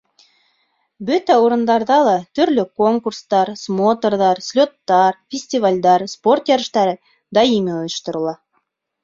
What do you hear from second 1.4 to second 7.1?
урындарҙа ла төрлө конкурстар, смотрҙар, слеттар, фестивалдәр, спорт ярыштары